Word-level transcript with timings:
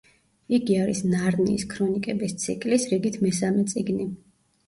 იგი 0.57 0.77
არის 0.83 1.01
ნარნიის 1.09 1.65
ქრონიკების 1.73 2.33
ციკლის 2.45 2.89
რიგით 2.93 3.19
მესამე 3.27 3.67
წიგნი. 3.75 4.09